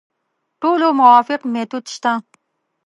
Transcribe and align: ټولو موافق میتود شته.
ټولو 0.61 0.87
موافق 0.99 1.41
میتود 1.53 1.85
شته. 1.95 2.13